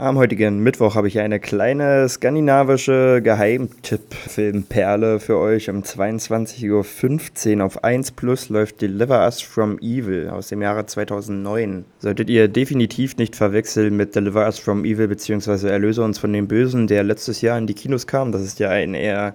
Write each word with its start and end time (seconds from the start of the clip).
Am 0.00 0.16
heutigen 0.16 0.60
Mittwoch 0.60 0.94
habe 0.94 1.08
ich 1.08 1.18
eine 1.18 1.40
kleine 1.40 2.08
skandinavische 2.08 3.20
Geheimtipp-Filmperle 3.20 5.18
für 5.18 5.38
euch. 5.38 5.68
Um 5.70 5.82
22.15 5.82 7.58
Uhr 7.58 7.64
auf 7.64 7.82
1 7.82 8.12
Plus 8.12 8.48
läuft 8.48 8.80
Deliver 8.80 9.24
Us 9.24 9.40
from 9.40 9.76
Evil 9.80 10.28
aus 10.30 10.50
dem 10.50 10.62
Jahre 10.62 10.86
2009. 10.86 11.84
Solltet 11.98 12.30
ihr 12.30 12.46
definitiv 12.46 13.16
nicht 13.16 13.34
verwechseln 13.34 13.96
mit 13.96 14.14
Deliver 14.14 14.46
Us 14.46 14.60
from 14.60 14.84
Evil 14.84 15.08
bzw. 15.08 15.68
Erlöse 15.68 16.04
uns 16.04 16.20
von 16.20 16.32
dem 16.32 16.46
Bösen, 16.46 16.86
der 16.86 17.02
letztes 17.02 17.40
Jahr 17.40 17.58
in 17.58 17.66
die 17.66 17.74
Kinos 17.74 18.06
kam. 18.06 18.30
Das 18.30 18.42
ist 18.42 18.60
ja 18.60 18.70
ein 18.70 18.94
eher 18.94 19.34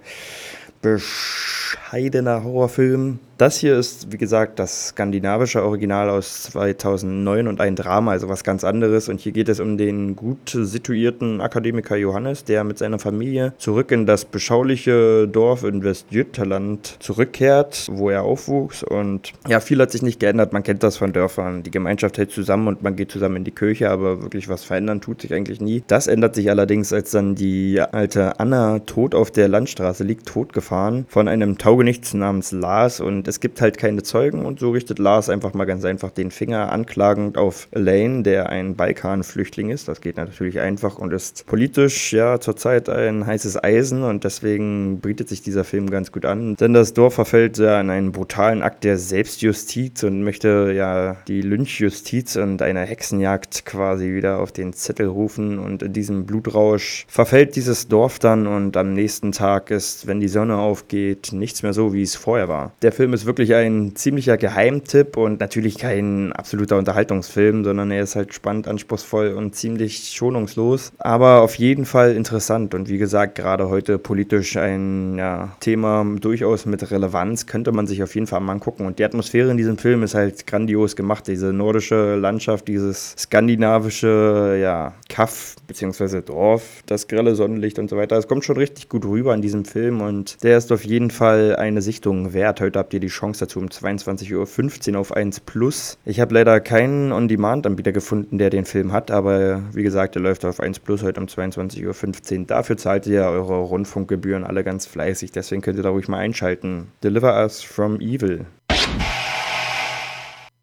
bescheidener 0.81 2.45
Horrorfilm 2.45 3.19
das 3.43 3.57
hier 3.57 3.77
ist, 3.77 4.09
wie 4.09 4.17
gesagt, 4.17 4.57
das 4.57 4.87
skandinavische 4.87 5.63
Original 5.63 6.09
aus 6.09 6.43
2009 6.43 7.49
und 7.49 7.59
ein 7.59 7.75
Drama, 7.75 8.11
also 8.11 8.29
was 8.29 8.45
ganz 8.45 8.63
anderes. 8.63 9.09
Und 9.09 9.19
hier 9.19 9.33
geht 9.33 9.49
es 9.49 9.59
um 9.59 9.77
den 9.77 10.15
gut 10.15 10.57
situierten 10.57 11.41
Akademiker 11.41 11.97
Johannes, 11.97 12.45
der 12.45 12.63
mit 12.63 12.77
seiner 12.77 12.99
Familie 12.99 13.51
zurück 13.57 13.91
in 13.91 14.05
das 14.05 14.23
beschauliche 14.23 15.27
Dorf 15.27 15.65
in 15.65 15.83
Westjütterland 15.83 16.95
zurückkehrt, 16.99 17.89
wo 17.91 18.09
er 18.09 18.23
aufwuchs. 18.23 18.81
Und 18.81 19.33
ja, 19.49 19.59
viel 19.59 19.81
hat 19.81 19.91
sich 19.91 20.03
nicht 20.03 20.21
geändert. 20.21 20.53
Man 20.53 20.63
kennt 20.63 20.81
das 20.81 20.95
von 20.95 21.11
Dörfern. 21.11 21.63
Die 21.63 21.71
Gemeinschaft 21.71 22.17
hält 22.17 22.31
zusammen 22.31 22.69
und 22.69 22.81
man 22.81 22.95
geht 22.95 23.11
zusammen 23.11 23.35
in 23.35 23.43
die 23.43 23.51
Kirche, 23.51 23.89
aber 23.89 24.21
wirklich 24.21 24.47
was 24.47 24.63
verändern 24.63 25.01
tut 25.01 25.19
sich 25.19 25.33
eigentlich 25.33 25.59
nie. 25.59 25.83
Das 25.87 26.07
ändert 26.07 26.35
sich 26.35 26.49
allerdings, 26.49 26.93
als 26.93 27.11
dann 27.11 27.35
die 27.35 27.81
alte 27.81 28.39
Anna 28.39 28.79
tot 28.79 29.13
auf 29.13 29.31
der 29.31 29.49
Landstraße 29.49 30.05
liegt, 30.05 30.27
totgefahren 30.27 31.07
von 31.09 31.27
einem 31.27 31.57
Taugenichts 31.57 32.13
namens 32.13 32.53
Lars 32.53 33.01
und 33.01 33.32
es 33.33 33.39
gibt 33.39 33.61
halt 33.61 33.79
keine 33.79 34.03
Zeugen 34.03 34.45
und 34.45 34.59
so 34.59 34.69
richtet 34.69 34.99
Lars 34.99 35.27
einfach 35.27 35.55
mal 35.55 35.65
ganz 35.65 35.83
einfach 35.85 36.11
den 36.11 36.29
Finger 36.29 36.71
anklagend 36.71 37.35
auf 37.35 37.67
Elaine, 37.71 38.21
der 38.21 38.49
ein 38.49 38.75
Balkan-Flüchtling 38.75 39.71
ist. 39.71 39.87
Das 39.87 40.01
geht 40.01 40.17
natürlich 40.17 40.59
einfach 40.59 40.99
und 40.99 41.11
ist 41.11 41.47
politisch 41.47 42.13
ja 42.13 42.39
zurzeit 42.39 42.89
ein 42.89 43.25
heißes 43.25 43.63
Eisen 43.63 44.03
und 44.03 44.23
deswegen 44.23 44.99
bietet 44.99 45.29
sich 45.29 45.41
dieser 45.41 45.63
Film 45.63 45.89
ganz 45.89 46.11
gut 46.11 46.25
an. 46.25 46.55
Denn 46.57 46.73
das 46.73 46.93
Dorf 46.93 47.15
verfällt 47.15 47.57
ja 47.57 47.81
in 47.81 47.89
einen 47.89 48.11
brutalen 48.11 48.61
Akt 48.61 48.83
der 48.83 48.99
Selbstjustiz 48.99 50.03
und 50.03 50.23
möchte 50.23 50.71
ja 50.75 51.17
die 51.27 51.41
Lynchjustiz 51.41 52.35
und 52.35 52.61
eine 52.61 52.81
Hexenjagd 52.81 53.65
quasi 53.65 54.13
wieder 54.13 54.39
auf 54.41 54.51
den 54.51 54.73
Zettel 54.73 55.07
rufen 55.07 55.57
und 55.57 55.81
in 55.81 55.91
diesem 55.91 56.27
Blutrausch 56.27 57.07
verfällt 57.07 57.55
dieses 57.55 57.87
Dorf 57.87 58.19
dann 58.19 58.45
und 58.45 58.77
am 58.77 58.93
nächsten 58.93 59.31
Tag 59.31 59.71
ist, 59.71 60.05
wenn 60.05 60.19
die 60.19 60.27
Sonne 60.27 60.57
aufgeht, 60.57 61.31
nichts 61.33 61.63
mehr 61.63 61.73
so, 61.73 61.93
wie 61.93 62.03
es 62.03 62.15
vorher 62.15 62.47
war. 62.47 62.73
Der 62.83 62.91
Film 62.91 63.12
ist 63.13 63.25
wirklich 63.25 63.53
ein 63.53 63.95
ziemlicher 63.95 64.37
Geheimtipp 64.37 65.17
und 65.17 65.39
natürlich 65.39 65.77
kein 65.77 66.33
absoluter 66.33 66.77
Unterhaltungsfilm, 66.77 67.63
sondern 67.63 67.91
er 67.91 68.03
ist 68.03 68.15
halt 68.15 68.33
spannend, 68.33 68.67
anspruchsvoll 68.67 69.33
und 69.33 69.55
ziemlich 69.55 70.09
schonungslos, 70.09 70.91
aber 70.97 71.41
auf 71.41 71.55
jeden 71.55 71.85
Fall 71.85 72.15
interessant 72.15 72.73
und 72.73 72.89
wie 72.89 72.97
gesagt, 72.97 73.35
gerade 73.35 73.69
heute 73.69 73.97
politisch 73.97 74.57
ein 74.57 75.17
ja, 75.17 75.55
Thema 75.59 76.05
durchaus 76.19 76.65
mit 76.65 76.89
Relevanz, 76.91 77.45
könnte 77.45 77.71
man 77.71 77.87
sich 77.87 78.03
auf 78.03 78.15
jeden 78.15 78.27
Fall 78.27 78.41
mal 78.41 78.53
angucken 78.53 78.85
und 78.85 78.99
die 78.99 79.05
Atmosphäre 79.05 79.51
in 79.51 79.57
diesem 79.57 79.77
Film 79.77 80.03
ist 80.03 80.15
halt 80.15 80.47
grandios 80.47 80.95
gemacht, 80.95 81.27
diese 81.27 81.53
nordische 81.53 82.15
Landschaft, 82.15 82.67
dieses 82.67 83.15
skandinavische, 83.17 84.57
ja, 84.61 84.93
Kaff 85.09 85.55
bzw. 85.67 86.21
Dorf, 86.21 86.81
das 86.87 87.07
grelle 87.07 87.35
Sonnenlicht 87.35 87.79
und 87.79 87.89
so 87.89 87.97
weiter, 87.97 88.17
es 88.17 88.27
kommt 88.27 88.43
schon 88.43 88.57
richtig 88.57 88.89
gut 88.89 89.05
rüber 89.05 89.33
in 89.33 89.41
diesem 89.41 89.65
Film 89.65 90.01
und 90.01 90.43
der 90.43 90.57
ist 90.57 90.71
auf 90.71 90.83
jeden 90.83 91.11
Fall 91.11 91.55
eine 91.55 91.81
Sichtung 91.81 92.33
wert. 92.33 92.61
Heute 92.61 92.79
habt 92.79 92.93
ihr 92.93 92.99
die 93.03 93.09
Chance 93.09 93.41
dazu 93.41 93.59
um 93.59 93.67
22.15 93.67 94.93
Uhr 94.93 94.99
auf 94.99 95.11
1 95.11 95.41
Plus. 95.41 95.97
Ich 96.05 96.19
habe 96.19 96.33
leider 96.33 96.59
keinen 96.59 97.11
On-Demand-Anbieter 97.11 97.91
gefunden, 97.91 98.37
der 98.37 98.49
den 98.49 98.65
Film 98.65 98.91
hat, 98.91 99.11
aber 99.11 99.61
wie 99.73 99.83
gesagt, 99.83 100.15
der 100.15 100.21
läuft 100.21 100.45
auf 100.45 100.59
1 100.59 100.79
Plus 100.79 101.03
heute 101.03 101.19
um 101.19 101.27
22.15 101.27 102.39
Uhr. 102.39 102.45
Dafür 102.47 102.77
zahlt 102.77 103.05
ihr 103.07 103.23
eure 103.23 103.59
Rundfunkgebühren 103.59 104.43
alle 104.43 104.63
ganz 104.63 104.85
fleißig, 104.85 105.31
deswegen 105.31 105.61
könnt 105.61 105.77
ihr 105.77 105.83
da 105.83 105.89
ruhig 105.89 106.07
mal 106.07 106.17
einschalten. 106.17 106.87
Deliver 107.03 107.39
Us 107.41 107.61
from 107.61 107.99
Evil. 107.99 108.45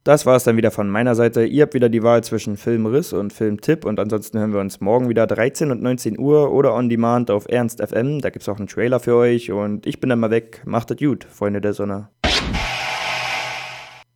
Das 0.02 0.24
war 0.24 0.34
es 0.34 0.44
dann 0.44 0.56
wieder 0.56 0.70
von 0.70 0.88
meiner 0.88 1.14
Seite. 1.14 1.44
Ihr 1.44 1.64
habt 1.64 1.74
wieder 1.74 1.90
die 1.90 2.02
Wahl 2.02 2.24
zwischen 2.24 2.56
Filmriss 2.56 3.12
und 3.12 3.34
Filmtipp 3.34 3.84
und 3.84 4.00
ansonsten 4.00 4.38
hören 4.38 4.54
wir 4.54 4.60
uns 4.60 4.80
morgen 4.80 5.10
wieder 5.10 5.26
13 5.26 5.70
und 5.70 5.82
19 5.82 6.18
Uhr 6.18 6.50
oder 6.52 6.74
on 6.74 6.88
demand 6.88 7.30
auf 7.30 7.46
Ernst 7.50 7.86
FM. 7.86 8.22
Da 8.22 8.30
gibt 8.30 8.42
es 8.42 8.48
auch 8.48 8.56
einen 8.56 8.66
Trailer 8.66 8.98
für 8.98 9.14
euch 9.14 9.52
und 9.52 9.86
ich 9.86 10.00
bin 10.00 10.08
dann 10.08 10.20
mal 10.20 10.30
weg. 10.30 10.62
Macht 10.64 10.90
es 10.90 10.96
gut, 10.96 11.24
Freunde 11.24 11.60
der 11.60 11.74
Sonne. 11.74 12.08